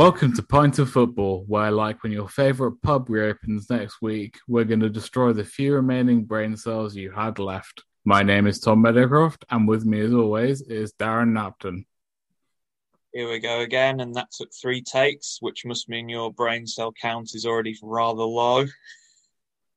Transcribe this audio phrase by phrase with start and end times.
[0.00, 4.64] Welcome to Pint of Football, where, like when your favourite pub reopens next week, we're
[4.64, 7.84] going to destroy the few remaining brain cells you had left.
[8.06, 11.84] My name is Tom Meadowcroft, and with me, as always, is Darren Napton.
[13.12, 16.94] Here we go again, and that took three takes, which must mean your brain cell
[16.98, 18.64] count is already rather low.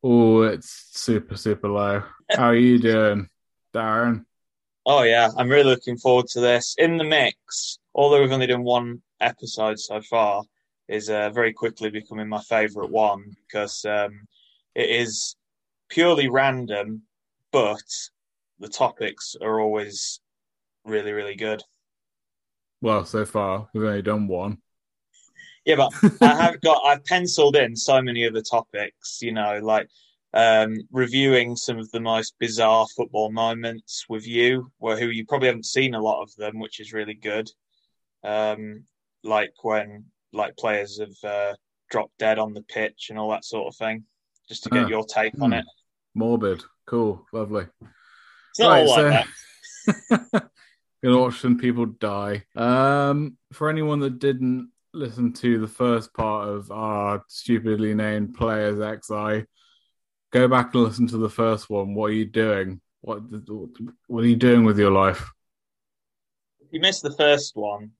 [0.02, 2.02] Oh, it's super, super low.
[2.32, 3.28] How are you doing,
[3.76, 4.24] Darren?
[4.86, 6.76] Oh, yeah, I'm really looking forward to this.
[6.78, 10.44] In the mix, although we've only done one episode so far,
[10.88, 14.28] is uh, very quickly becoming my favourite one because um,
[14.76, 15.36] it is
[15.90, 17.04] purely random,
[17.52, 17.84] but
[18.60, 20.20] the topics are always
[20.86, 21.64] really, really good.
[22.82, 24.58] Well, so far, we've only done one.
[25.66, 29.60] Yeah, but I have got, I've penciled in so many of the topics, you know,
[29.64, 29.88] like
[30.34, 35.48] um, reviewing some of the most bizarre football moments with you, where who you probably
[35.48, 37.50] haven't seen a lot of them, which is really good.
[38.24, 38.86] Um,
[39.24, 41.54] like when like players have uh,
[41.90, 44.04] dropped dead on the pitch and all that sort of thing,
[44.50, 44.90] just to get Ah.
[44.90, 45.60] your take on Hmm.
[45.60, 45.66] it.
[46.16, 46.64] Morbid.
[46.86, 47.26] Cool.
[47.32, 47.66] Lovely.
[48.52, 49.26] It's not all like
[49.88, 50.50] that.
[51.04, 52.44] Gonna watch some people die.
[52.56, 58.78] Um, for anyone that didn't listen to the first part of our stupidly named Players
[58.78, 59.46] XI,
[60.32, 61.94] go back and listen to the first one.
[61.94, 62.80] What are you doing?
[63.02, 63.22] What
[64.08, 65.30] What are you doing with your life?
[66.62, 67.92] If you missed the first one,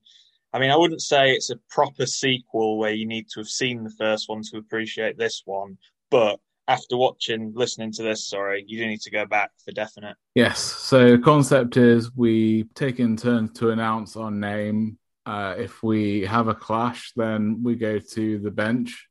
[0.54, 3.82] I mean, I wouldn't say it's a proper sequel where you need to have seen
[3.82, 5.76] the first one to appreciate this one,
[6.12, 6.38] but
[6.68, 10.16] after watching, listening to this, sorry, you do need to go back for definite.
[10.36, 10.60] Yes.
[10.60, 14.96] So the concept is we take in turns to announce our name.
[15.26, 19.08] Uh, if we have a clash, then we go to the bench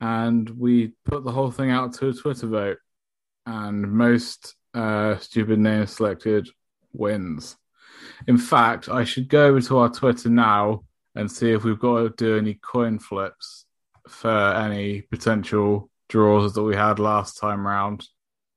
[0.00, 2.78] and we put the whole thing out to a Twitter vote.
[3.44, 6.48] And most uh, stupid name selected
[6.92, 7.56] wins.
[8.26, 10.84] In fact, I should go over to our Twitter now
[11.14, 13.64] and see if we've got to do any coin flips
[14.08, 18.06] for any potential draws that we had last time round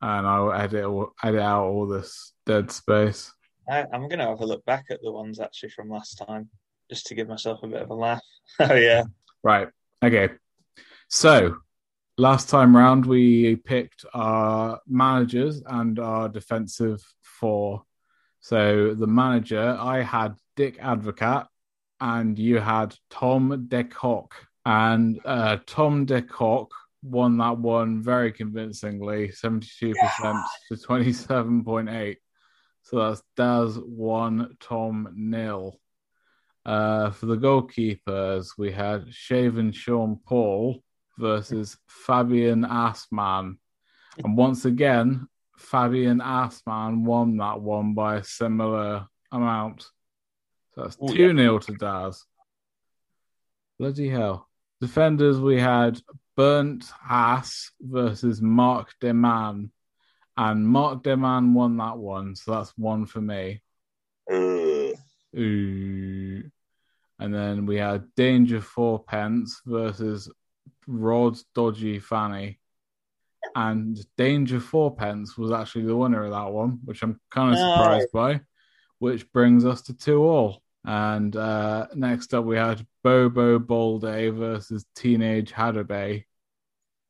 [0.01, 0.85] and I'll edit
[1.23, 3.31] edit out all this dead space.
[3.69, 6.49] I, I'm going to have a look back at the ones actually from last time
[6.89, 8.21] just to give myself a bit of a laugh.
[8.59, 9.03] oh, yeah.
[9.43, 9.69] Right.
[10.03, 10.29] Okay.
[11.07, 11.57] So
[12.17, 17.83] last time round we picked our managers and our defensive four.
[18.41, 21.47] So the manager, I had Dick Advocaat
[21.99, 24.31] and you had Tom DeCock.
[24.65, 26.67] And uh, Tom DeCock
[27.03, 29.93] won that one very convincingly, 72%
[30.67, 32.15] to 27.8.
[32.83, 35.79] So that's Daz one, Tom nil.
[36.65, 40.83] Uh, for the goalkeepers, we had Shaven Sean Paul
[41.17, 43.57] versus Fabian Assmann.
[44.23, 45.27] And once again,
[45.61, 49.83] Fabian Assmann won that one by a similar amount.
[50.73, 52.25] So that's Ooh, 2 0 to Daz.
[53.79, 54.47] Bloody hell.
[54.79, 55.99] Defenders, we had
[56.35, 59.69] Burnt Ass versus Mark Deman.
[60.37, 63.61] And Mark Deman won that one, so that's one for me.
[64.31, 64.95] Ugh.
[65.37, 66.43] Ooh.
[67.19, 70.31] And then we had Danger Fourpence versus
[70.87, 72.59] Rod Dodgy Fanny.
[73.55, 77.71] And Danger Fourpence was actually the winner of that one, which I'm kind of No.
[77.73, 78.41] surprised by,
[78.99, 80.61] which brings us to two all.
[80.85, 86.25] And uh, next up, we had Bobo Baldé versus Teenage Hadebe.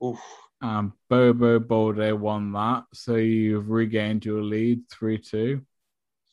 [0.04, 0.20] Oof.
[0.62, 5.62] Um, Bobo Baldé won that, so you've regained your lead 3 2.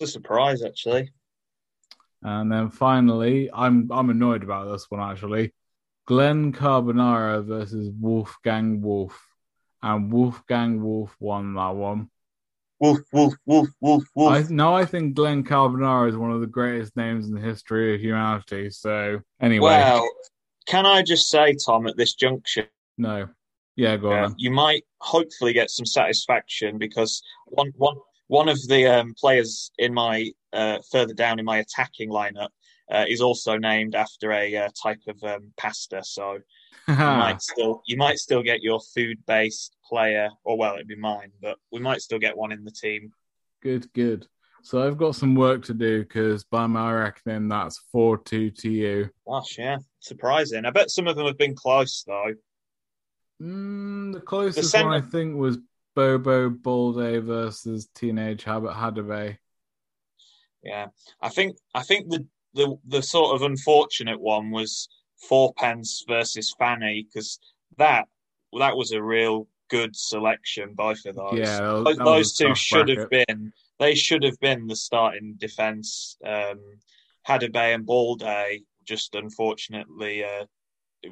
[0.00, 1.12] It's a surprise, actually.
[2.22, 5.52] And then finally, I'm I'm annoyed about this one actually.
[6.06, 9.27] Glenn Carbonara versus Wolfgang Wolf.
[9.82, 12.10] And Wolfgang Wolf won that one.
[12.80, 14.32] Wolf, wolf, wolf, wolf, wolf.
[14.32, 17.94] I now I think Glenn Carbonara is one of the greatest names in the history
[17.94, 18.70] of humanity.
[18.70, 20.08] So anyway, Well,
[20.66, 23.28] can I just say, Tom, at this juncture, no.
[23.76, 24.34] Yeah, go uh, on.
[24.36, 27.96] you might hopefully get some satisfaction because one one
[28.26, 32.48] one of the um, players in my uh, further down in my attacking lineup
[32.90, 36.02] uh, is also named after a uh, type of um, pasta.
[36.04, 36.38] So
[36.88, 40.96] you might still you might still get your food based player, or well, it'd be
[40.96, 43.12] mine, but we might still get one in the team.
[43.62, 44.26] good, good.
[44.62, 48.70] So I've got some work to do because by my reckoning, that's four two to
[48.70, 49.10] you.
[49.26, 50.64] Gosh, yeah, surprising.
[50.64, 52.34] I bet some of them have been close though.
[53.40, 55.58] Mm, the closest centre- one I think was
[55.94, 59.38] Bobo Baldé versus Teenage Habit Hadebe.
[60.62, 60.86] Yeah,
[61.20, 64.88] I think I think the the the sort of unfortunate one was
[65.18, 67.38] Fourpence versus Fanny because
[67.76, 68.06] that
[68.58, 71.38] that was a real good selection, both of those.
[71.38, 75.34] Yeah, that was- that those two should have been they should have been the starting
[75.38, 76.16] defense.
[76.24, 76.60] Um,
[77.28, 80.46] Hadebe and Baldé just unfortunately, uh,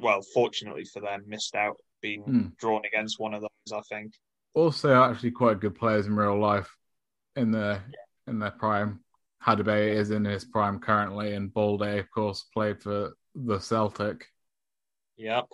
[0.01, 2.47] well, fortunately for them, missed out being Hmm.
[2.59, 3.49] drawn against one of those.
[3.73, 4.13] I think.
[4.53, 6.75] Also, actually, quite good players in real life
[7.35, 7.83] in their
[8.25, 9.03] in their prime.
[9.45, 13.15] Hadebe is in his prime currently, and Baldé, of course, played for
[13.45, 14.31] the Celtic.
[15.17, 15.45] Yep.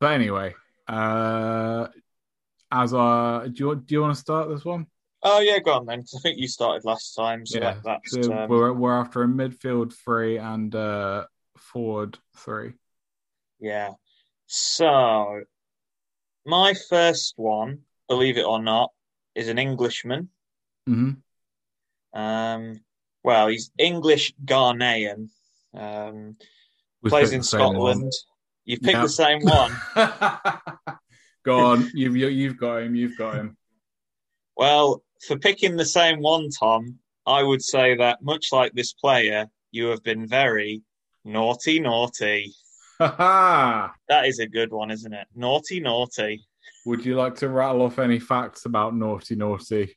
[0.00, 0.54] But anyway,
[0.86, 1.88] uh,
[2.70, 4.86] as our do you do you want to start this one?
[5.22, 6.00] Oh yeah, go on then.
[6.00, 8.98] 'cause I think you started last time, so yeah, that, that's so um, we're we're
[8.98, 12.74] after a midfield three and uh forward three.
[13.60, 13.90] Yeah.
[14.46, 15.42] So,
[16.46, 18.92] my first one, believe it or not,
[19.34, 20.30] is an Englishman.
[20.88, 22.18] Mm-hmm.
[22.18, 22.80] Um,
[23.22, 25.28] well, he's English Ghanaian.
[25.74, 26.36] Um,
[27.02, 27.42] We plays in.
[27.42, 28.12] Scotland.
[28.64, 29.02] You've picked Yep.
[29.02, 29.72] the same one.
[31.44, 32.94] Go on, you've you- you've got him.
[32.94, 33.56] You've got him.
[34.56, 39.46] Well, for picking the same one, Tom, I would say that much like this player,
[39.70, 40.82] you have been very
[41.24, 42.52] naughty, naughty.
[43.00, 45.28] That is a good one, isn't it?
[45.34, 46.44] Naughty, naughty.
[46.84, 49.90] Would you like to rattle off any facts about Nortei Nortey?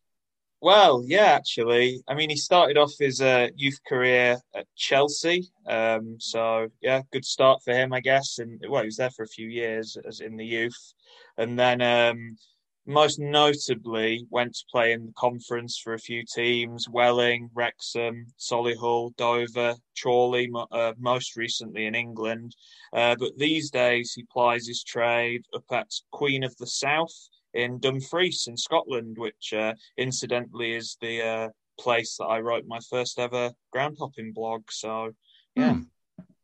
[0.62, 2.04] Well, yeah, actually.
[2.08, 5.50] I mean, he started off his uh, youth career at Chelsea.
[5.66, 8.38] Um, so, yeah, good start for him, I guess.
[8.38, 10.94] And, well, he was there for a few years as in the youth.
[11.38, 12.38] And then, um,
[12.86, 19.16] most notably, went to play in the conference for a few teams Welling, Wrexham, Solihull,
[19.16, 22.56] Dover, Chorley, uh, most recently in England.
[22.94, 27.80] Uh, but these days, he plies his trade up at Queen of the South in
[27.80, 31.50] Dumfries in Scotland, which uh, incidentally is the uh,
[31.80, 34.64] place that I wrote my first ever ground hopping blog.
[34.70, 35.12] So,
[35.56, 35.82] yeah, Hmm.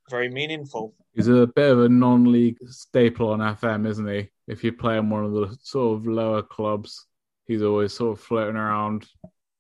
[0.10, 0.96] very meaningful.
[1.14, 4.30] He's a bit of a non-league staple on FM, isn't he?
[4.48, 7.08] If you play in one of the sort of lower clubs,
[7.46, 9.08] he's always sort of floating around,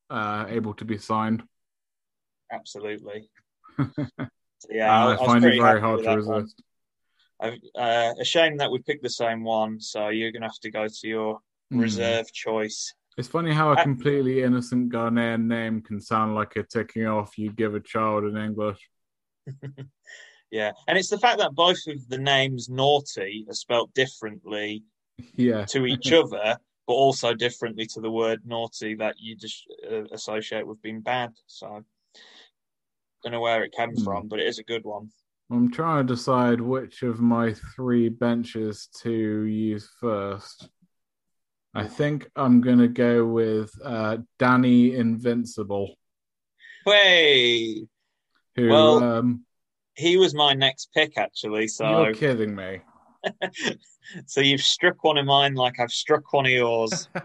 [0.09, 1.43] uh, able to be signed.
[2.51, 3.29] Absolutely.
[4.69, 6.47] Yeah, I, I, find it very hard to that one.
[7.39, 10.71] Uh, a shame that we picked the same one, so you're going to have to
[10.71, 11.39] go to your
[11.71, 11.79] Hmm.
[11.79, 12.93] reserve choice.
[13.17, 17.37] It's funny how a I- completely innocent Ghanaian name can sound like a ticking off
[17.37, 18.89] you give a child in English.
[20.49, 24.85] Yeah, and it's the fact that both of the names naughty are spelt differently
[25.35, 25.65] Yeah.
[25.65, 30.65] to each other, but also differently to the word naughty that you just uh, associate
[30.65, 31.33] with being bad.
[31.47, 31.81] So, I
[33.23, 34.03] don't know where it came Hmm.
[34.05, 35.09] from, but it is a good one.
[35.49, 40.69] I'm trying to decide which of my three benches to use first.
[41.73, 45.95] I think I'm going to go with uh, Danny Invincible,
[46.85, 47.85] Hey,
[48.55, 48.69] who.
[48.69, 49.45] Well, um,
[49.95, 51.67] he was my next pick actually.
[51.67, 52.81] So, You're kidding me.
[54.25, 57.09] so you've struck one of mine like I've struck one of yours.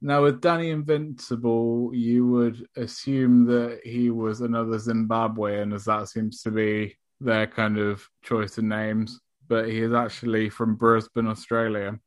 [0.00, 6.42] Now, with Danny Invincible, you would assume that he was another Zimbabwean, as that seems
[6.42, 9.20] to be their kind of choice of names.
[9.48, 11.98] But he is actually from Brisbane, Australia.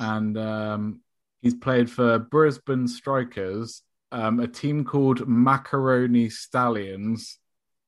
[0.00, 1.00] And um,
[1.46, 7.38] He's played for Brisbane Strikers, um, a team called Macaroni Stallions,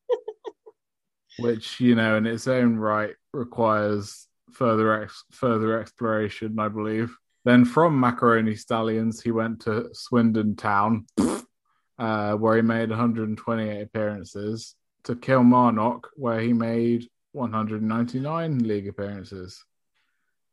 [1.41, 7.17] which you know in its own right requires further ex- further exploration, I believe.
[7.45, 11.07] Then from Macaroni Stallions, he went to Swindon Town,
[11.99, 19.65] uh, where he made 128 appearances, to Kilmarnock, where he made 199 league appearances.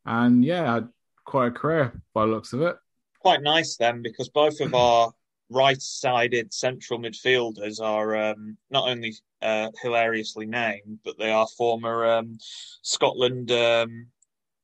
[0.05, 0.89] And yeah, had
[1.25, 2.75] quite a career by looks of it.
[3.19, 5.11] Quite nice then, because both of our
[5.49, 12.37] right-sided central midfielders are um, not only uh, hilariously named, but they are former um,
[12.81, 14.07] Scotland um,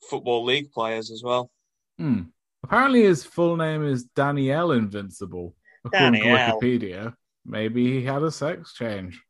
[0.09, 1.51] Football League players as well.
[1.97, 2.23] Hmm.
[2.63, 5.55] Apparently, his full name is Danielle Invincible.
[5.83, 6.59] According Danielle.
[6.59, 9.21] to Wikipedia, maybe he had a sex change.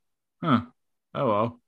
[0.44, 0.62] Huh.
[1.14, 1.62] Oh well.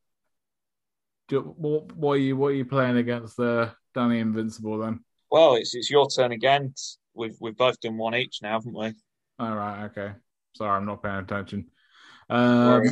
[1.29, 4.99] Do, what, what, are you what are you playing against the Danny Invincible then?
[5.31, 6.73] Well, it's it's your turn again.
[7.13, 8.93] We've we've both done one each now, haven't we?
[9.39, 9.85] All right.
[9.85, 10.11] Okay.
[10.55, 11.67] Sorry, I'm not paying attention.
[12.29, 12.83] Um,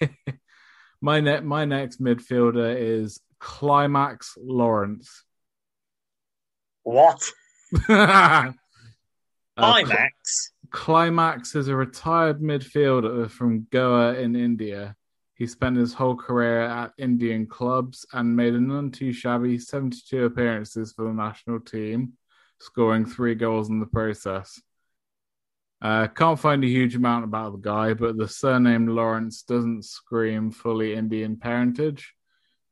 [1.00, 5.24] my net my next midfielder is Climax Lawrence.
[6.82, 7.30] What?
[9.56, 10.52] uh, Climax.
[10.70, 14.96] Climax is a retired midfielder from Goa in India.
[15.34, 20.24] He spent his whole career at Indian clubs and made a none too shabby 72
[20.24, 22.14] appearances for the national team,
[22.60, 24.60] scoring three goals in the process.
[25.82, 30.50] Uh, can't find a huge amount about the guy, but the surname Lawrence doesn't scream
[30.50, 32.14] fully Indian parentage,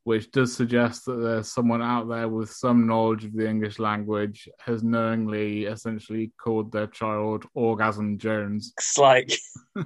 [0.05, 4.49] which does suggest that there's someone out there with some knowledge of the English language
[4.61, 8.73] has knowingly essentially called their child Orgasm Jones.
[8.77, 9.33] It's like.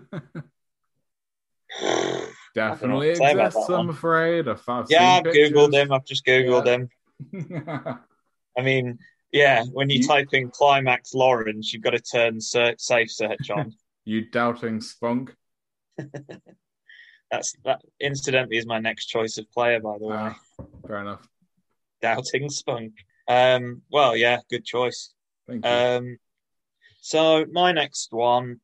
[2.54, 4.49] Definitely exists, I'm afraid.
[4.49, 5.92] I've yeah, I've Googled him.
[5.92, 6.76] I've just Googled yeah.
[6.78, 7.99] him.
[8.56, 8.99] I mean,
[9.32, 13.75] yeah, when you, you type in climax Lawrence, you've got to turn safe search on.
[14.06, 15.35] you doubting spunk?
[17.30, 17.83] That's that.
[18.00, 20.16] Incidentally, is my next choice of player, by the way.
[20.16, 20.38] Ah,
[20.87, 21.28] fair enough.
[22.00, 22.92] Doubting spunk.
[23.28, 25.12] Um, well, yeah, good choice.
[25.49, 25.71] Thank you.
[25.71, 26.18] Um,
[27.00, 28.61] so my next one,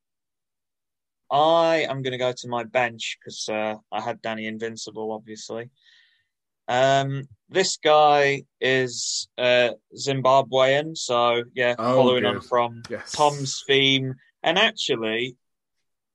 [1.30, 5.70] I am going to go to my bench because uh, I had Danny Invincible, obviously.
[6.68, 12.36] Um, this guy is uh, Zimbabwean, so yeah, oh, following good.
[12.36, 13.12] on from yes.
[13.12, 14.14] Tom's theme.
[14.42, 15.36] And actually,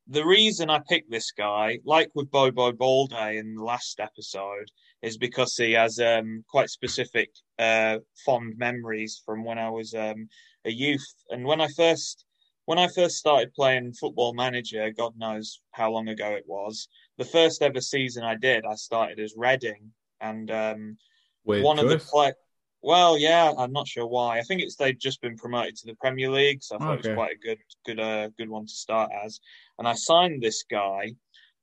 [0.09, 4.71] the reason I picked this guy, like with Bobo Baldé in the last episode,
[5.01, 10.27] is because he has um, quite specific uh, fond memories from when I was um,
[10.65, 11.05] a youth.
[11.29, 12.25] And when I first
[12.65, 16.89] when I first started playing Football Manager, God knows how long ago it was.
[17.17, 20.97] The first ever season I did, I started as Reading, and um,
[21.43, 21.83] one choice.
[21.83, 22.33] of the play.
[22.81, 24.37] Well, yeah, I'm not sure why.
[24.37, 27.09] I think it's they've just been promoted to the Premier League, so I thought okay.
[27.09, 29.39] it was quite a good, good, uh, good one to start as.
[29.77, 31.15] And I signed this guy,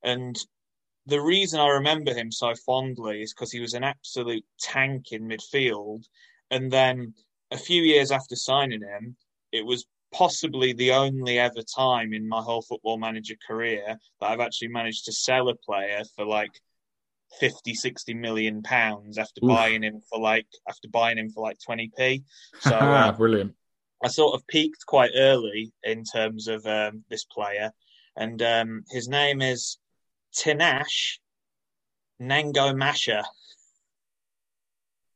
[0.02, 0.36] and
[1.06, 5.28] the reason I remember him so fondly is because he was an absolute tank in
[5.28, 6.04] midfield.
[6.50, 7.14] And then
[7.50, 9.16] a few years after signing him,
[9.52, 14.40] it was possibly the only ever time in my whole football manager career that I've
[14.40, 16.52] actually managed to sell a player for like
[17.40, 19.48] 50 60 million pounds after Oof.
[19.48, 22.24] buying him for like after buying him for like 20p
[22.60, 23.54] so uh, brilliant
[24.02, 27.70] i sort of peaked quite early in terms of um, this player
[28.16, 29.78] and um, his name is
[30.36, 31.18] tinash
[32.20, 33.24] nango masha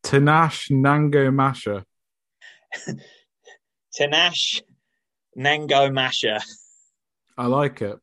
[0.04, 1.84] Tinashe Nengomasha
[3.98, 4.62] tinash
[5.36, 6.40] nango masha
[7.36, 7.98] i like it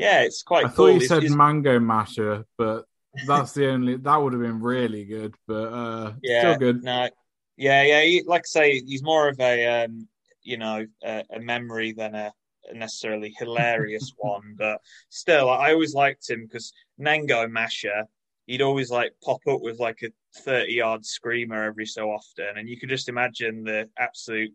[0.00, 0.64] yeah, it's quite.
[0.64, 0.86] I cool.
[0.86, 1.34] thought you said it's...
[1.34, 2.86] mango masher, but
[3.26, 6.82] that's the only that would have been really good, but uh, yeah, still good.
[6.84, 7.08] No,
[7.56, 8.02] yeah, yeah.
[8.02, 10.08] He, like I say, he's more of a um,
[10.42, 12.32] you know a, a memory than a,
[12.72, 18.04] necessarily hilarious one, but still, I always liked him because Nango Masher.
[18.46, 20.08] He'd always like pop up with like a
[20.40, 24.52] thirty-yard screamer every so often, and you could just imagine the absolute,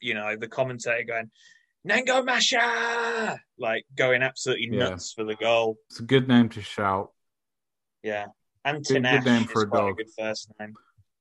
[0.00, 1.30] you know, the commentator going,
[1.86, 5.22] "Nango Masher!" like going absolutely nuts yeah.
[5.22, 5.76] for the goal.
[5.90, 7.12] It's a good name to shout.
[8.08, 8.26] Yeah,
[8.64, 9.92] and good, good name for a dog.
[9.92, 10.74] A good first name.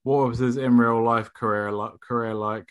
[0.04, 2.00] What was his in real life career like?
[2.00, 2.70] Career like?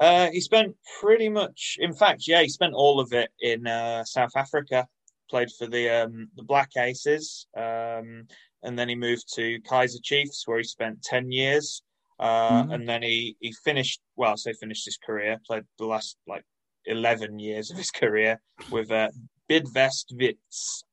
[0.00, 4.04] Uh, he spent pretty much, in fact, yeah, he spent all of it in uh,
[4.04, 4.86] South Africa.
[5.28, 8.28] Played for the um, the Black Aces, um,
[8.62, 11.82] and then he moved to Kaizer Chiefs, where he spent ten years.
[12.20, 12.72] Uh, mm-hmm.
[12.72, 15.38] And then he he finished well, so finished his career.
[15.44, 16.44] Played the last like
[16.84, 19.10] eleven years of his career with uh,
[19.50, 20.84] Bidvest Wits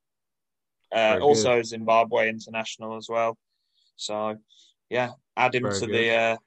[0.93, 3.37] uh, also Zimbabwe international as well.
[3.95, 4.35] So,
[4.89, 5.95] yeah, add him Very to good.
[5.95, 6.37] the uh,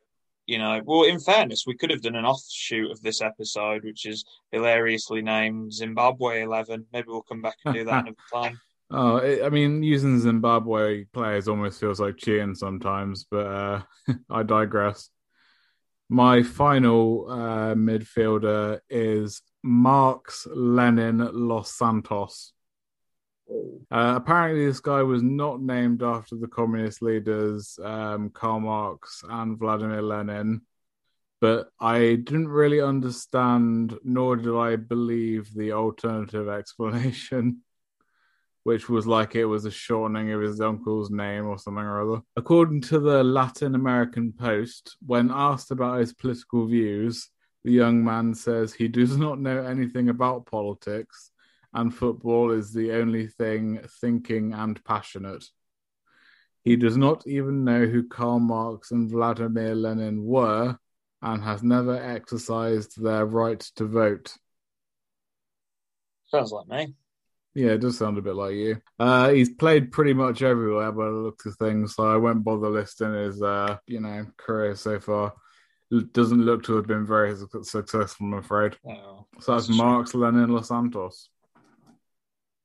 [0.47, 4.07] you know, well, in fairness, we could have done an offshoot of this episode, which
[4.07, 6.87] is hilariously named Zimbabwe 11.
[6.93, 8.61] Maybe we'll come back and do that another time.
[8.89, 13.83] Oh, it, I mean, using Zimbabwe players almost feels like cheating sometimes, but uh,
[14.31, 15.11] I digress.
[16.09, 22.53] My final uh, midfielder is Marx Lenin Los Santos.
[23.49, 29.59] Uh, apparently, this guy was not named after the communist leaders um, Karl Marx and
[29.59, 30.63] Vladimir Lenin,
[31.41, 37.63] but I didn't really understand, nor did I believe the alternative explanation,
[38.65, 42.23] which was like it was a shortening of his uncle's name or something or other.
[42.35, 47.31] According to the Latin American Post, when asked about his political views,
[47.63, 51.31] the young man says he does not know anything about politics
[51.77, 55.45] and football is the only thing thinking and passionate.
[56.65, 60.79] He does not even know who Karl Marx and Vladimir Lenin were
[61.21, 64.35] and has never exercised their right to vote.
[66.29, 66.95] Sounds like me.
[67.55, 68.81] Yeah, it does sound a bit like you.
[68.99, 72.71] Uh, he's played pretty much everywhere by the looks of things, so I won't bother
[72.71, 75.35] listing his, uh, you know, career so far.
[75.91, 78.77] It doesn't look to have been very successful, I'm afraid.
[78.87, 81.29] Oh, so that's Marx, Lenin, Los Santos.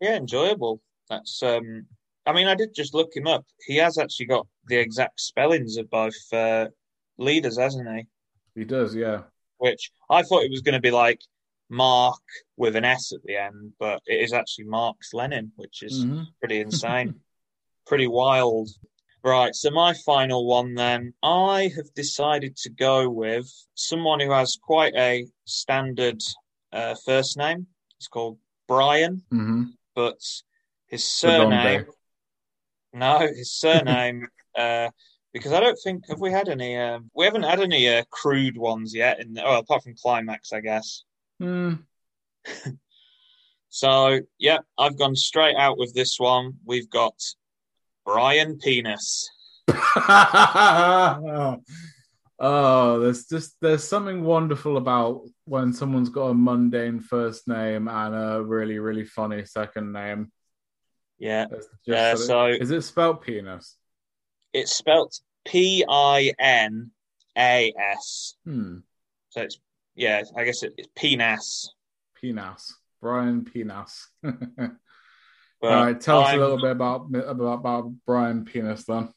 [0.02, 0.82] Yeah, enjoyable.
[1.10, 1.86] That's um
[2.26, 3.46] I mean I did just look him up.
[3.66, 6.68] He has actually got the exact spellings of both uh,
[7.18, 8.08] leaders, hasn't he?
[8.56, 9.22] He does, yeah.
[9.58, 11.22] Which I thought it was going to be like
[11.70, 12.22] Mark
[12.58, 16.24] with an S at the end, but it is actually Marx Lenin, which is mm-hmm.
[16.40, 17.16] pretty insane.
[17.86, 18.70] pretty wild.
[19.24, 21.14] Right, so my final one then.
[21.22, 26.22] I have decided to go with someone who has quite a standard
[26.74, 27.68] uh, first name.
[27.98, 29.22] It's called Brian.
[29.32, 29.64] Mm-hmm
[30.02, 30.22] but
[30.88, 31.86] his surname.
[32.94, 34.28] No, his surname.
[34.58, 34.90] uh,
[35.34, 36.76] because I don't think have we had any.
[36.76, 39.20] Um, we haven't had any uh, crude ones yet.
[39.20, 41.04] In the, oh, apart from climax, I guess.
[41.40, 41.76] Hmm.
[43.70, 46.54] so yeah, I've gone straight out with this one.
[46.66, 47.14] We've got
[48.06, 49.30] Brian Penis.
[52.44, 58.16] Oh, there's just there's something wonderful about when someone's got a mundane first name and
[58.16, 60.32] a really really funny second name.
[61.20, 61.46] Yeah.
[61.86, 62.16] Yeah.
[62.16, 63.78] So is it spelled penis?
[64.54, 65.14] It's spelled
[65.46, 66.90] P I N
[67.38, 68.34] A S.
[68.44, 68.78] Hmm.
[69.30, 69.60] So it's
[69.94, 71.72] yeah, I guess it, it's penis.
[72.20, 72.76] Penis.
[73.02, 74.10] Brian Penis.
[74.26, 74.34] All
[75.62, 79.14] right, tell I'm, us a little bit about, about about Brian Penis then.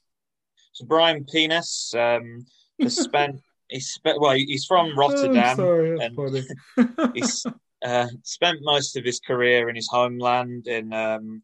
[0.72, 2.44] So Brian Penis, um,
[2.80, 7.46] has spent he's spent well he's from oh, Rotterdam oh, sorry, and he's
[7.84, 11.42] uh, spent most of his career in his homeland in um,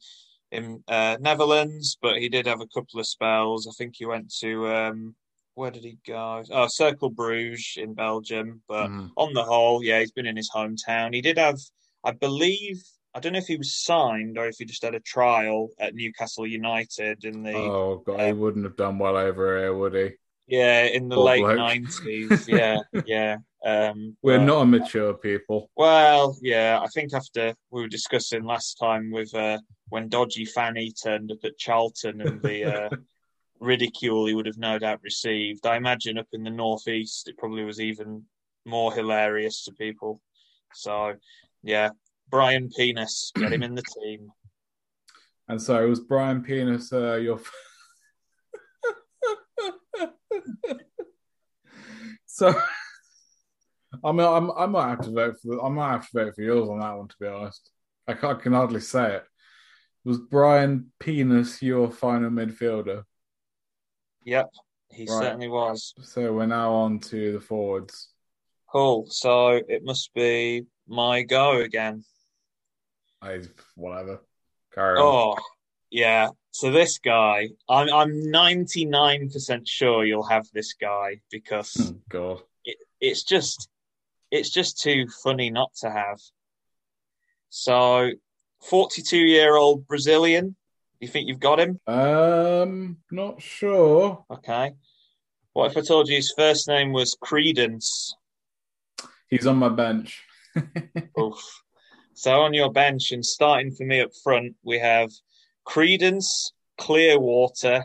[0.53, 3.69] in uh, Netherlands, but he did have a couple of spells.
[3.69, 5.15] I think he went to um,
[5.55, 6.43] where did he go?
[6.51, 8.63] Oh, Cercle Bruges in Belgium.
[8.69, 9.11] But mm.
[9.17, 11.15] on the whole, yeah, he's been in his hometown.
[11.15, 11.59] He did have,
[12.05, 12.83] I believe,
[13.15, 15.95] I don't know if he was signed or if he just had a trial at
[15.95, 17.55] Newcastle United in the.
[17.55, 20.11] Oh God, um, he wouldn't have done well over here, would he?
[20.51, 22.49] Yeah, in the late nineties.
[22.49, 23.37] yeah, yeah.
[23.65, 25.71] Um, We're but, not a mature people.
[25.77, 26.81] Well, yeah.
[26.83, 29.59] I think after we were discussing last time with uh,
[29.91, 32.89] when Dodgy Fanny turned up at Charlton and the uh,
[33.61, 35.67] ridicule he would have no doubt received.
[35.67, 38.25] I imagine up in the northeast, it probably was even
[38.67, 40.21] more hilarious to people.
[40.75, 41.15] So,
[41.63, 41.91] yeah,
[42.29, 44.29] Brian Penis, get him in the team.
[45.49, 47.41] And so, it was Brian Penis uh, your?
[52.27, 52.55] so
[54.05, 55.65] I mean, I'm, I might have to vote for.
[55.65, 57.09] I might have to vote for yours on that one.
[57.09, 57.71] To be honest,
[58.07, 59.25] I, I can hardly say it.
[60.05, 63.05] Was Brian Penis your final midfielder?
[64.25, 64.51] Yep,
[64.91, 65.23] he right.
[65.23, 65.95] certainly was.
[66.01, 68.09] So we're now on to the forwards.
[68.71, 69.07] Cool.
[69.11, 72.05] So it must be my go again.
[73.21, 73.43] I
[73.75, 74.23] whatever.
[74.75, 75.05] Carry on.
[75.05, 75.43] Oh,
[75.91, 76.29] yeah.
[76.53, 82.77] So this guy, I'm I'm 99% sure you'll have this guy because oh, God, it,
[83.01, 83.69] it's just
[84.31, 86.19] it's just too funny not to have.
[87.51, 88.11] So,
[88.63, 90.57] 42 year old Brazilian.
[91.01, 91.81] You think you've got him?
[91.87, 94.25] Um, not sure.
[94.31, 94.75] Okay.
[95.55, 98.13] What if I told you his first name was Creedence?
[99.29, 100.23] He's on my bench.
[101.19, 101.63] Oof.
[102.13, 105.11] So on your bench and starting for me up front, we have
[105.71, 107.85] Creedence, Clearwater,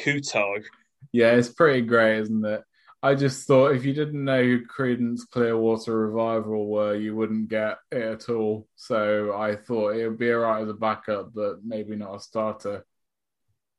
[0.00, 0.64] Couto.
[1.12, 2.62] Yeah, it's pretty great, isn't it?
[3.02, 7.76] I just thought if you didn't know who Creedence Clearwater Revival were, you wouldn't get
[7.92, 8.66] it at all.
[8.76, 12.86] So I thought it would be alright as a backup, but maybe not a starter.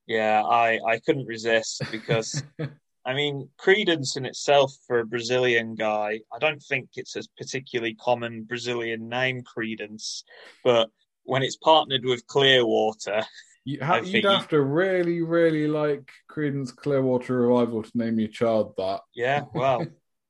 [0.06, 2.44] Yeah, I, I couldn't resist because
[3.06, 7.96] I mean, Creedence in itself for a Brazilian guy, I don't think it's a particularly
[7.96, 10.24] common Brazilian name, Creedence,
[10.64, 10.90] but
[11.28, 13.24] when it's partnered with Clearwater,
[13.68, 18.74] you ha- you'd have to really, really like Creedence Clearwater Revival to name your child
[18.78, 19.02] that.
[19.14, 19.86] Yeah, well,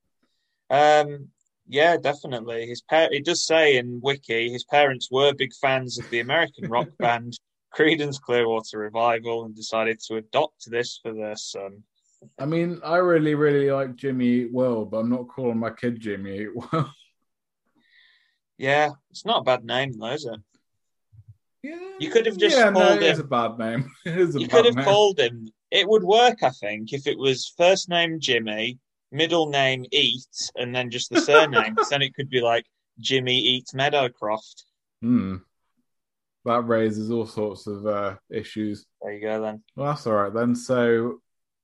[0.71, 1.27] um,
[1.67, 2.65] yeah, definitely.
[2.65, 6.67] His par- it does say in Wiki his parents were big fans of the American
[6.67, 7.37] rock band
[7.77, 11.83] Creedence Clearwater Revival and decided to adopt this for their son.
[12.39, 15.99] I mean, I really, really like Jimmy Eat World, but I'm not calling my kid
[15.99, 16.89] Jimmy Eat World.
[18.57, 20.39] Yeah, it's not a bad name though, is it?
[21.67, 23.11] Yeah, you could have just yeah, called no, it him.
[23.11, 23.91] is a bad name.
[24.05, 24.41] It is a bad name.
[24.41, 24.85] you could have name.
[24.85, 25.47] called him.
[25.71, 28.79] It would work, I think, if it was first name Jimmy,
[29.11, 31.75] middle name Eat, and then just the surname.
[31.89, 32.65] then it could be like
[32.99, 34.63] Jimmy Eat Meadowcroft.
[35.01, 35.37] Hmm.
[36.45, 38.85] That raises all sorts of uh, issues.
[39.01, 39.63] There you go then.
[39.75, 40.55] Well, that's all right then.
[40.55, 41.19] So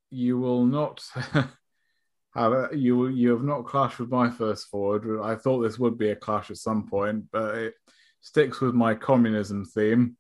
[0.10, 1.02] you will not
[2.36, 5.22] have a, you you have not clashed with my first forward.
[5.24, 7.74] I thought this would be a clash at some point, but it
[8.24, 10.18] sticks with my communism theme.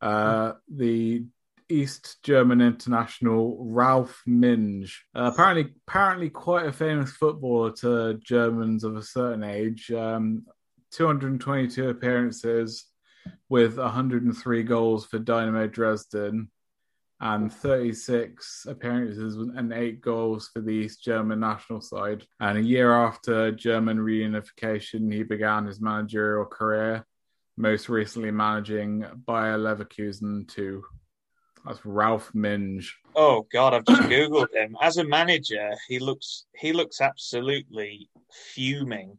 [0.00, 1.24] Uh, the
[1.68, 8.96] East German international Ralf Minge, uh, apparently apparently quite a famous footballer to Germans of
[8.96, 9.90] a certain age.
[9.92, 10.46] Um,
[10.90, 12.86] 222 appearances
[13.48, 16.50] with 103 goals for Dynamo Dresden
[17.20, 22.24] and 36 appearances and eight goals for the East German national side.
[22.40, 27.06] And a year after German reunification, he began his managerial career,
[27.56, 30.84] most recently managing Bayer Leverkusen to
[31.64, 32.96] That's Ralf Minge.
[33.14, 34.76] Oh God, I've just googled him.
[34.80, 38.10] As a manager, he looks he looks absolutely
[38.52, 39.16] fuming,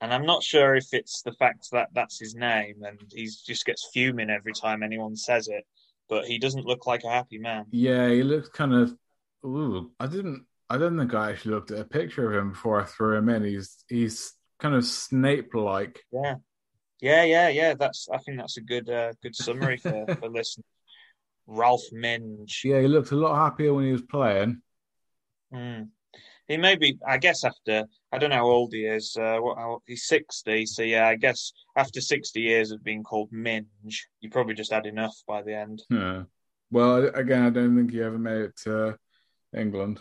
[0.00, 3.66] and I'm not sure if it's the fact that that's his name and he just
[3.66, 5.64] gets fuming every time anyone says it.
[6.08, 7.66] But he doesn't look like a happy man.
[7.70, 8.94] Yeah, he looks kind of.
[9.44, 10.46] Ooh, I didn't.
[10.68, 13.28] I don't think I actually looked at a picture of him before I threw him
[13.28, 13.44] in.
[13.44, 16.00] He's he's kind of Snape-like.
[16.10, 16.36] Yeah,
[17.00, 17.74] yeah, yeah, yeah.
[17.74, 20.64] That's I think that's a good uh, good summary for for listeners.
[21.46, 22.62] Ralf Minge.
[22.64, 24.62] Yeah, he looked a lot happier when he was playing.
[25.52, 25.88] Mm.
[26.48, 29.16] He may be, I guess, after I don't know how old he is.
[29.18, 33.32] Uh, what how, he's sixty, so yeah, I guess after sixty years of being called
[33.32, 35.82] Minge, you probably just had enough by the end.
[35.90, 36.24] Yeah.
[36.70, 38.98] Well, again, I don't think he ever made it to
[39.56, 40.00] England.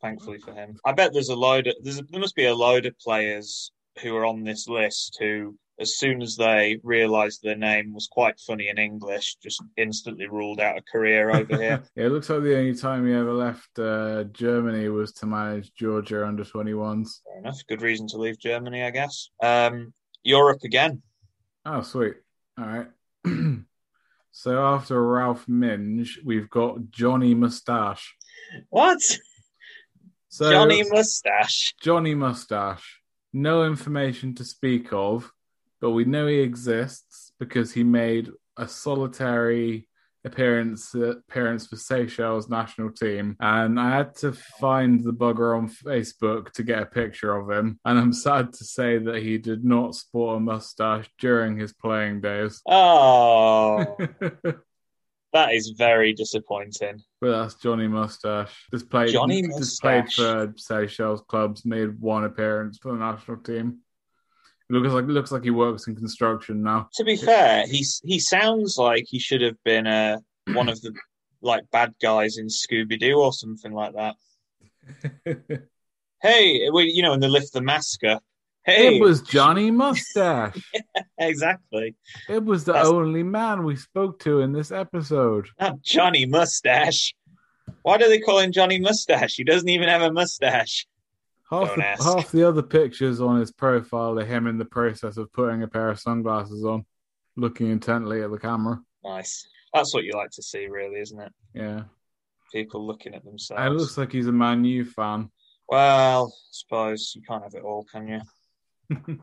[0.00, 1.66] Thankfully for him, I bet there's a load.
[1.66, 3.72] Of, there's a, there must be a load of players
[4.02, 8.38] who are on this list who, as soon as they realised their name was quite
[8.38, 11.82] funny in English, just instantly ruled out a career over here.
[11.96, 15.72] yeah, it looks like the only time he ever left uh, Germany was to manage
[15.74, 17.20] Georgia under 21s.
[17.24, 17.58] Fair enough.
[17.66, 19.30] Good reason to leave Germany, I guess.
[19.42, 21.02] Um, Europe again.
[21.64, 22.14] Oh, sweet.
[22.58, 22.88] All right.
[24.32, 28.14] so after Ralf Minge, we've got Johnny Mustache.
[28.68, 29.00] What?
[30.28, 31.74] So Johnny Mustache.
[31.80, 33.00] Johnny Mustache.
[33.32, 35.30] No information to speak of,
[35.80, 39.88] but we know he exists because he made a solitary
[40.24, 46.52] appearance appearance for Seychelles national team, and I had to find the bugger on Facebook
[46.52, 47.78] to get a picture of him.
[47.84, 52.20] And I'm sad to say that he did not sport a mustache during his playing
[52.20, 52.60] days.
[52.72, 53.96] Oh,
[55.32, 57.00] that is very disappointing.
[57.20, 58.66] But that's Johnny Mustache.
[58.72, 59.10] Just played.
[59.10, 60.16] Johnny just played Mustache.
[60.16, 61.64] for Seychelles clubs.
[61.64, 63.78] Made one appearance for the national team.
[64.70, 66.88] Looks like looks like he works in construction now.
[66.94, 70.18] To be fair, he's he sounds like he should have been uh,
[70.52, 70.94] one of the
[71.42, 74.14] like bad guys in Scooby Doo or something like that.
[76.22, 78.22] Hey, well, you know, in the lift the mask up.
[78.66, 80.70] Hey, It was Johnny Mustache.
[81.18, 81.94] exactly
[82.28, 85.48] it was the That's- only man we spoke to in this episode.
[85.58, 87.14] not Johnny Mustache.
[87.82, 89.34] Why do they call him Johnny Mustache?
[89.36, 90.86] He doesn't even have a mustache.
[91.50, 95.32] Half the, half the other pictures on his profile are him in the process of
[95.32, 96.84] putting a pair of sunglasses on,
[97.36, 98.80] looking intently at the camera.
[99.02, 99.48] Nice.
[99.74, 101.32] That's what you like to see, really, isn't it?
[101.54, 101.82] Yeah.
[102.52, 103.62] People looking at themselves.
[103.64, 105.30] It looks like he's a Man U fan.
[105.68, 108.20] Well, I suppose you can't have it all, can you?
[108.96, 109.20] um,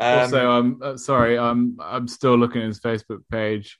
[0.00, 3.78] also, I'm uh, sorry, I'm I'm still looking at his Facebook page.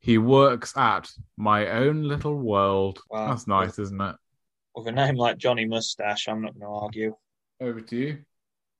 [0.00, 3.00] He works at My Own Little World.
[3.10, 3.28] Wow.
[3.28, 4.16] That's nice, isn't it?
[4.76, 7.16] With a name like Johnny Mustache, I'm not going to argue.
[7.60, 8.18] Over to you.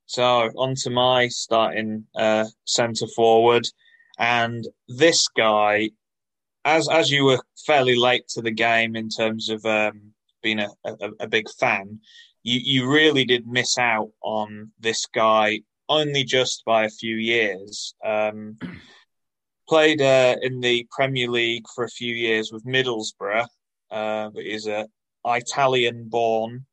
[0.05, 3.67] So on to my starting uh, centre forward,
[4.19, 5.91] and this guy,
[6.65, 10.69] as as you were fairly late to the game in terms of um, being a,
[10.85, 12.01] a, a big fan,
[12.45, 17.95] you you really did miss out on this guy only just by a few years.
[18.05, 18.59] Um,
[19.69, 23.47] played uh, in the Premier League for a few years with Middlesbrough,
[23.91, 24.87] uh, but he's a
[25.27, 26.67] Italian born.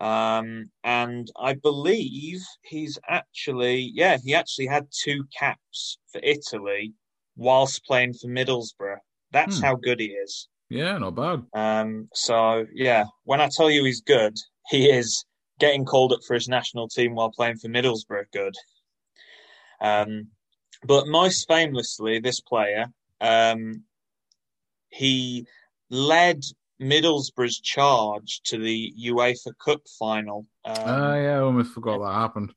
[0.00, 6.92] Um, and I believe he's actually, yeah, he actually had two caps for Italy
[7.36, 8.98] whilst playing for Middlesbrough.
[9.30, 9.64] That's Hmm.
[9.64, 10.48] how good he is.
[10.68, 11.44] Yeah, not bad.
[11.54, 14.36] Um, so yeah, when I tell you he's good,
[14.68, 15.24] he is
[15.60, 18.30] getting called up for his national team while playing for Middlesbrough.
[18.32, 18.54] Good.
[19.80, 20.28] Um,
[20.84, 22.86] but most famously, this player,
[23.20, 23.84] um,
[24.88, 25.46] he
[25.90, 26.42] led
[26.80, 30.46] Middlesbrough's charge to the UEFA Cup final.
[30.64, 32.52] Um, Oh yeah, I almost forgot that happened.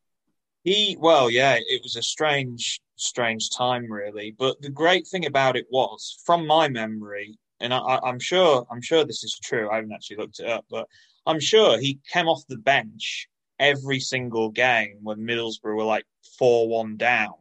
[0.64, 4.36] he, well, yeah, it was a strange, strange time, really.
[4.38, 8.82] But the great thing about it was, from my memory, and I, I'm sure, I'm
[8.82, 9.70] sure this is true.
[9.70, 10.88] I haven't actually looked it up, but
[11.26, 13.28] I'm sure he came off the bench
[13.60, 16.06] every single game when Middlesbrough were like
[16.38, 17.34] four-one down,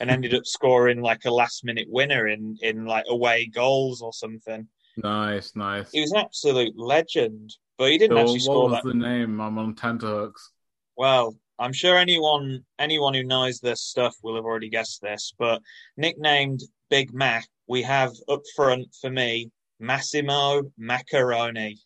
[0.00, 4.68] and ended up scoring like a last-minute winner in in like away goals or something.
[4.96, 5.90] Nice, nice.
[5.90, 8.88] He was an absolute legend, but he didn't So actually score what was that.
[8.88, 9.40] the name?
[9.40, 10.50] I'm on tenterhooks.
[10.96, 15.60] Well, I'm sure anyone anyone who knows this stuff will have already guessed this, but
[15.96, 21.78] nicknamed Big Mac, we have up front for me Massimo Macaroni.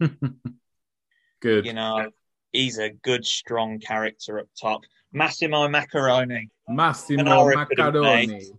[1.40, 1.66] Good.
[1.66, 2.10] You know,
[2.52, 4.82] he's a good, strong character up top.
[5.12, 6.50] Massimo Macaroni.
[6.68, 8.50] Massimo Macaroni.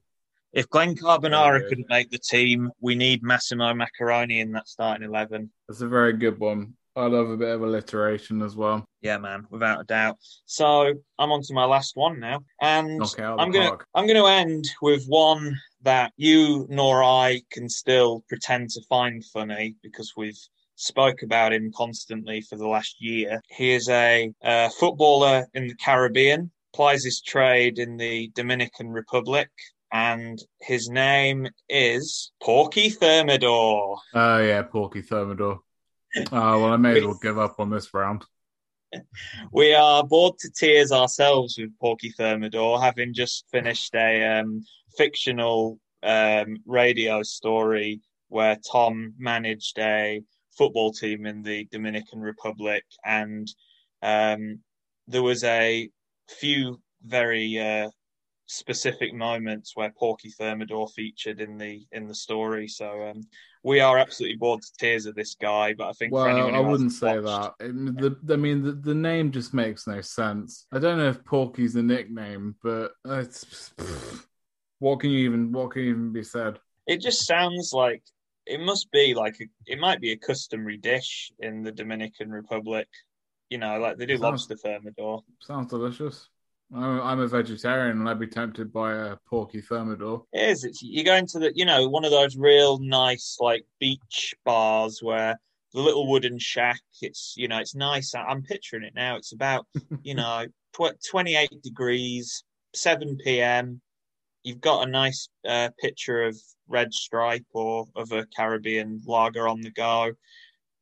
[0.55, 1.69] If Glenn Carbonara good.
[1.69, 5.51] couldn't make the team, we need Massimo Macaroni in that starting eleven.
[5.67, 6.75] That's a very good one.
[6.95, 8.85] I love a bit of alliteration as well.
[9.01, 10.15] Yeah, man, without a doubt.
[10.45, 13.51] So I'm on to my last one now, and Knock it out of the I'm
[13.51, 13.85] gonna park.
[13.95, 19.75] I'm gonna end with one that you nor I can still pretend to find funny
[19.83, 20.39] because we've
[20.75, 23.41] spoke about him constantly for the last year.
[23.49, 29.49] He is a uh, footballer in the Caribbean, plies his trade in the Dominican Republic,
[29.95, 33.97] and his name is Porky Thermidor.
[34.13, 35.59] Oh yeah, Porky Thermidor.
[36.17, 38.25] Oh well, I may as well give up on this round.
[39.51, 44.63] We are bored to tears ourselves with Porky Thermidor, having just finished a um,
[44.97, 50.21] fictional um, radio story where Tom managed a
[50.57, 53.47] football team in the Dominican Republic, and
[54.01, 54.59] um,
[55.07, 55.89] there was a
[56.29, 57.89] few very uh,
[58.47, 62.67] specific moments where Porky Thermidor featured in the in the story.
[62.67, 63.21] So um,
[63.63, 65.73] we are absolutely bored to tears of this guy.
[65.73, 67.65] But I think for anyone Well, I wouldn't say watched- that.
[67.65, 70.67] It- the, I mean, the, the name just makes no sense.
[70.71, 73.73] I don't know if Porky's a nickname, but it's
[74.79, 76.59] what can you even what can even be said?
[76.87, 78.03] It just sounds like
[78.45, 82.87] it must be like a, it might be a customary dish in the Dominican Republic.
[83.49, 85.23] You know, like they do Sounds- lobster thermidor.
[85.41, 86.29] Sounds delicious.
[86.73, 90.23] I'm, I'm a vegetarian, and I'd be tempted by a Porky Thermidor.
[90.33, 90.63] It is.
[90.63, 94.99] It's you go into the you know one of those real nice like beach bars
[95.01, 95.39] where
[95.73, 96.81] the little wooden shack.
[97.01, 98.13] It's you know it's nice.
[98.15, 99.15] I'm picturing it now.
[99.17, 99.67] It's about
[100.01, 103.81] you know tw- 28 degrees, 7 p.m.
[104.43, 109.61] You've got a nice uh, picture of Red Stripe or of a Caribbean lager on
[109.61, 110.11] the go.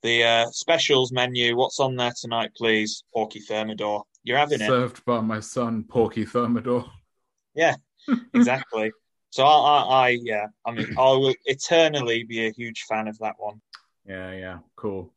[0.03, 1.55] The uh, specials menu.
[1.55, 3.03] What's on there tonight, please?
[3.13, 4.03] Porky Thermidor.
[4.23, 4.67] You're having it.
[4.67, 6.85] Served by my son, Porky Thermidor.
[7.55, 7.75] Yeah,
[8.33, 8.91] exactly.
[9.29, 13.17] So I, I, I, yeah, I mean, I will eternally be a huge fan of
[13.19, 13.61] that one.
[14.05, 15.13] Yeah, yeah, cool.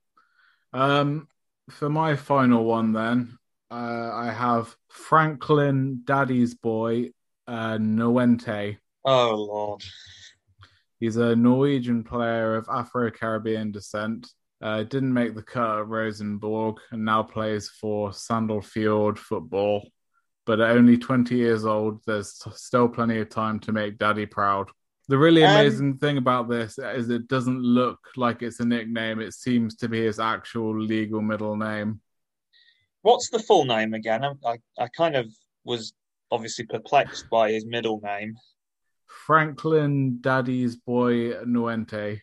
[0.72, 1.28] Um,
[1.68, 3.36] for my final one, then
[3.70, 7.10] uh, I have Franklin Daddy's Boy
[7.48, 8.78] uh, Noente.
[9.04, 9.82] Oh Lord,
[10.98, 14.28] He's a Norwegian player of Afro Caribbean descent.
[14.62, 19.86] Uh, didn't make the cut at Rosenborg and now plays for Sandefjord football.
[20.46, 24.70] But at only 20 years old, there's still plenty of time to make daddy proud.
[25.08, 29.20] The really Um, amazing thing about this is it doesn't look like it's a nickname.
[29.20, 32.00] It seems to be his actual legal middle name.
[33.02, 34.24] what's the full name again?
[34.24, 35.26] I, I, I kind of
[35.64, 35.92] was
[36.32, 38.36] obviously perplexed by his middle name.
[39.06, 42.20] Franklin Daddy's Boy Nuente.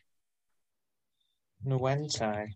[1.65, 2.47] Nuente.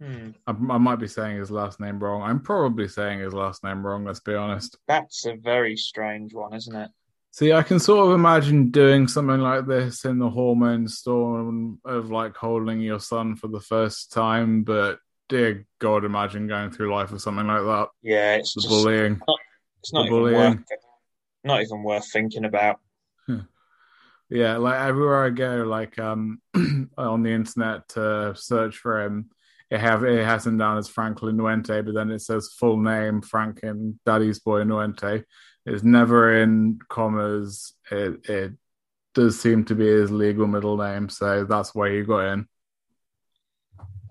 [0.00, 2.22] Hmm, I, I might be saying his last name wrong.
[2.22, 4.78] I'm probably saying his last name wrong, let's be honest.
[4.88, 6.90] that's a very strange one, isn't it?
[7.32, 12.10] See, I can sort of imagine doing something like this in the hormone storm of
[12.10, 17.12] like holding your son for the first time, but dear God, imagine going through life
[17.12, 17.88] with something like that.
[18.02, 19.20] Yeah, it's The just bullying.
[19.80, 20.36] it's not the even bullying.
[20.56, 20.64] worth
[21.44, 22.80] not even worth thinking about.
[24.30, 26.40] Yeah, like everywhere I go, like um
[26.96, 29.30] on the internet to search for him,
[29.70, 33.22] it have it has him down as Franklin Nuente, but then it says full name
[33.22, 35.24] Franklin Daddy's Boy Nuente.
[35.66, 37.74] It's never in commas.
[37.90, 38.52] It it
[39.14, 42.46] does seem to be his legal middle name, so that's why he got in.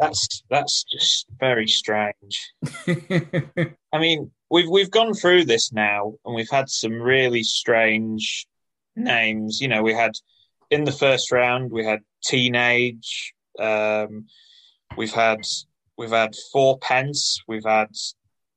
[0.01, 2.53] That's that's just very strange.
[2.87, 8.48] I mean, we've we've gone through this now, and we've had some really strange
[8.99, 9.59] names.
[9.61, 10.11] You know, we had
[10.69, 13.33] in the first round we had teenage.
[13.57, 14.25] Um,
[14.97, 15.39] we've had
[15.97, 17.41] we've had four pence.
[17.47, 17.89] We've had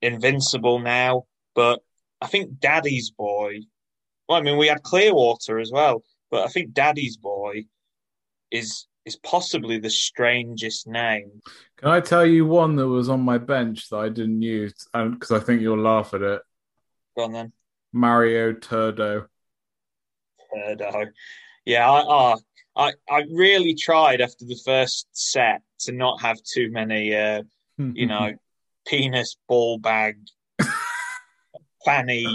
[0.00, 1.24] invincible now,
[1.54, 1.80] but
[2.20, 3.60] I think Daddy's boy.
[4.28, 7.64] Well, I mean, we had Clearwater as well, but I think Daddy's boy
[8.50, 11.42] is is possibly the strangest name.
[11.76, 15.32] Can I tell you one that was on my bench that I didn't use because
[15.32, 16.42] I think you'll laugh at it?
[17.16, 17.52] Go on then.
[17.92, 19.26] Mario Turdo.
[20.54, 21.08] Turdo.
[21.64, 22.36] Yeah, I,
[22.76, 27.42] I I really tried after the first set to not have too many, uh,
[27.78, 28.32] you know,
[28.86, 30.16] penis ball bag,
[31.84, 32.26] fanny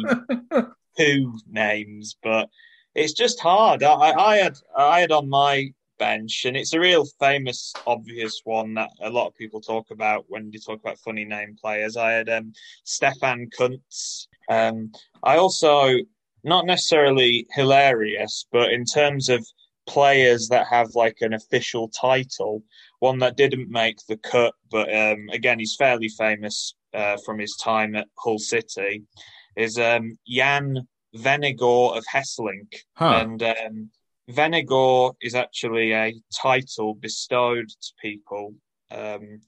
[0.98, 2.50] poo names, but
[2.96, 3.84] it's just hard.
[3.84, 8.74] I, I had I had on my bench, and it's a real famous, obvious one
[8.76, 11.98] that a lot of people talk about when you talk about funny name players.
[11.98, 12.54] I had um,
[12.84, 14.28] Stefan Kuntz.
[14.50, 14.92] Um,
[15.24, 15.96] I also
[16.48, 19.46] not necessarily hilarious, but in terms of
[19.86, 22.64] players that have like an official title,
[23.00, 27.56] one that didn't make the cut, but um, again, he's fairly famous uh, from his
[27.58, 29.04] time at Hull City,
[29.56, 32.76] is um, Jan Vennegoor of Hesselink.
[32.96, 33.20] Huh.
[33.22, 33.90] And um,
[34.30, 38.54] Vennegoor is actually a title bestowed to people
[38.92, 39.42] um,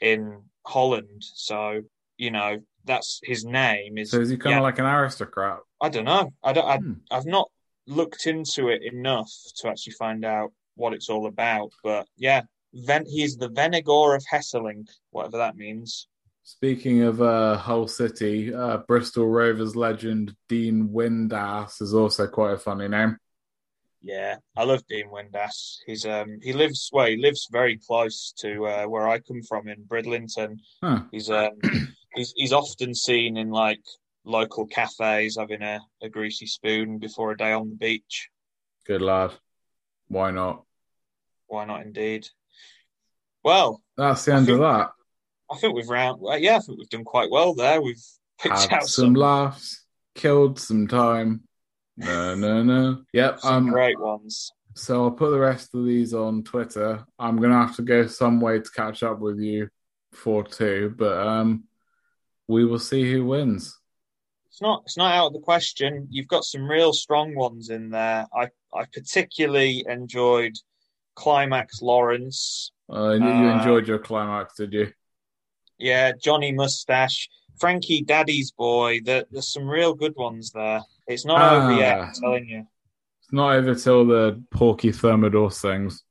[0.00, 1.22] in Holland.
[1.22, 1.82] So,
[2.16, 3.98] you know, that's his name.
[3.98, 5.60] Is So is he kind of like an aristocrat?
[5.82, 6.32] I don't know.
[6.42, 6.64] I don't.
[6.66, 6.92] I, Hmm.
[7.10, 7.50] I've not
[7.86, 11.72] looked into it enough to actually find out what it's all about.
[11.82, 12.42] But yeah,
[12.72, 16.08] Ven- he's the Vennegoor of Hesselink, whatever that means.
[16.44, 22.58] Speaking of uh, Hull City, uh, Bristol Rovers legend Dean Windass is also quite a
[22.58, 23.16] funny name.
[24.04, 25.76] Yeah, I love Dean Windass.
[25.86, 29.68] He's um he lives well, he lives very close to uh, where I come from
[29.68, 30.58] in Bridlington.
[30.82, 31.02] Huh.
[31.12, 31.52] He's um
[32.14, 33.80] he's he's often seen in like
[34.24, 38.28] local cafes having a, a greasy spoon before a day on the beach.
[38.86, 39.32] Good lad.
[40.08, 40.64] Why not?
[41.46, 42.26] Why not indeed?
[43.44, 44.90] Well, That's the end of that.
[45.50, 46.20] I think we've round.
[46.20, 47.82] Well, yeah, I think we've done quite well there.
[47.82, 48.02] We've
[48.40, 51.42] picked Had out some some, laughs, killed some time.
[51.96, 53.02] No, no, no.
[53.12, 53.40] Yep.
[53.40, 54.52] some Um, great ones.
[54.74, 57.04] So I'll put the rest of these on Twitter.
[57.18, 59.68] I'm gonna have to go some way to catch up with you
[60.12, 61.64] for two, but um,
[62.48, 63.78] we will see who wins.
[64.52, 64.82] It's not.
[64.84, 66.06] It's not out of the question.
[66.10, 68.26] You've got some real strong ones in there.
[68.34, 70.52] I I particularly enjoyed
[71.14, 72.70] Climax Lawrence.
[72.92, 74.92] Uh, you Uh, enjoyed your climax, did you?
[75.78, 79.00] Yeah, Johnny Mustache, Frankie Daddy's boy.
[79.02, 80.82] There, there's some real good ones there.
[81.06, 81.64] It's not Ah.
[81.70, 82.00] over yet.
[82.00, 82.66] I'm telling you.
[83.22, 86.04] It's not over till the Porky Thermidor sings.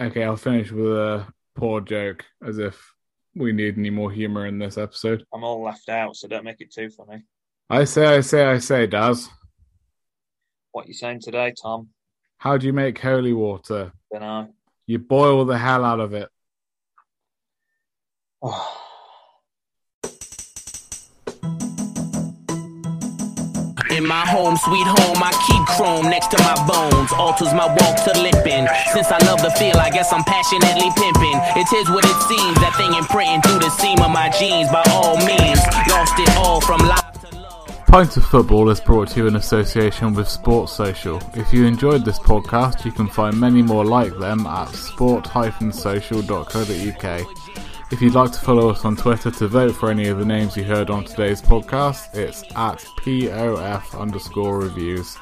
[0.00, 2.92] Okay, I'll finish with a poor joke, as if
[3.36, 5.24] we need any more humor in this episode.
[5.32, 7.22] I'm all left out, so don't make it too funny.
[7.70, 9.28] I say, I say, I say, Daz.
[10.72, 11.88] What you saying today, Tom?
[12.38, 13.92] How do you make holy water?
[14.10, 14.48] Don't know.
[14.86, 16.30] You boil the hell out of it.
[18.40, 18.74] Oh.
[23.90, 27.12] In my home, sweet home, I keep chrome next to my bones.
[27.12, 28.66] Alters my walk to limping.
[28.94, 31.36] Since I love the feel, I guess I'm passionately pimping.
[31.60, 34.70] It is what it seems, that thing imprinting through the seam of my jeans.
[34.70, 37.07] By all means, lost it all from life
[37.88, 38.04] to love.
[38.04, 41.20] Pint of Football is brought to you in association with Sports Social.
[41.34, 47.26] If you enjoyed this podcast, you can find many more like them at sport-social.co.uk.
[47.90, 50.56] If you'd like to follow us on Twitter to vote for any of the names
[50.56, 55.16] you heard on today's podcast, it's at POF underscore reviews.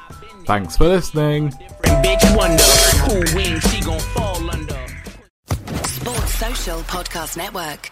[0.45, 1.49] Thanks for listening.
[1.49, 2.63] Different bitch wonder
[3.07, 4.87] who wins, she gon' fall under.
[5.87, 7.91] Sports Social Podcast Network.